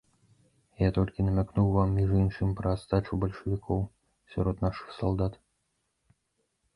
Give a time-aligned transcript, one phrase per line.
[0.83, 3.79] Я толькі намякнуў вам, між іншым, пра астачу бальшавікоў
[4.37, 5.37] сярод нашых салдат.